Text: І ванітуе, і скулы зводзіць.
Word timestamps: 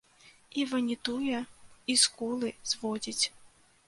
І 0.59 0.63
ванітуе, 0.69 1.41
і 1.95 1.97
скулы 2.05 2.49
зводзіць. 2.71 3.23